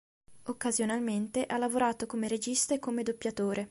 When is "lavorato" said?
1.59-2.07